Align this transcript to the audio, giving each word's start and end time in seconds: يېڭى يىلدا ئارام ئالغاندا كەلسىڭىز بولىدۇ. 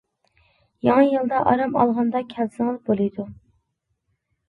يېڭى 0.87 1.03
يىلدا 1.09 1.43
ئارام 1.53 1.79
ئالغاندا 1.83 2.25
كەلسىڭىز 2.35 2.83
بولىدۇ. 2.91 3.31